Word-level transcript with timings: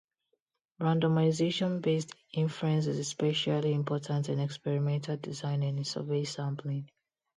Randomization-based 0.81 2.11
inference 2.33 2.87
is 2.87 2.97
especially 2.97 3.71
important 3.75 4.29
in 4.29 4.39
experimental 4.39 5.15
design 5.17 5.61
and 5.61 5.77
in 5.77 5.83
survey 5.85 6.23
sampling. 6.23 6.89